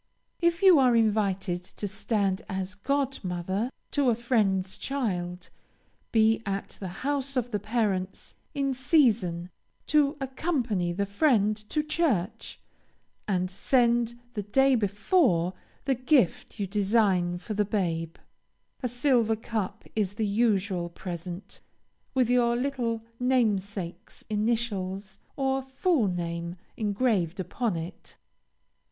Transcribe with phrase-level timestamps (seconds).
[0.39, 5.51] If you are invited to stand as god mother to a friend's child,
[6.11, 9.51] be at the house of the parents in season
[9.85, 12.59] to accompany the family to church,
[13.27, 15.53] and send, the day before,
[15.85, 18.15] the gift you design for the babe.
[18.81, 21.61] A silver cup is the usual present,
[22.15, 28.17] with your little namesake's initials, or full name, engraved upon it.